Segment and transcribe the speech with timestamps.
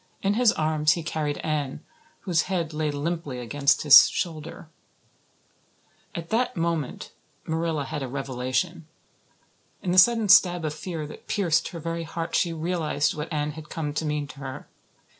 [0.23, 1.83] In his arms he carried Anne,
[2.21, 4.67] whose head lay limply against his shoulder.
[6.15, 7.11] At that moment
[7.45, 8.87] Marilla had a revelation.
[9.83, 13.51] In the sudden stab of fear that pierced her very heart she realized what Anne
[13.51, 14.67] had come to mean to her.